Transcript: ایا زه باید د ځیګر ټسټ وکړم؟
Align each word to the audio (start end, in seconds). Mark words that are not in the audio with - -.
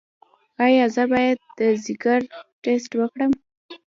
ایا 0.65 0.85
زه 0.95 1.03
باید 1.11 1.39
د 1.59 1.61
ځیګر 1.85 2.21
ټسټ 2.63 2.91
وکړم؟ 2.97 3.31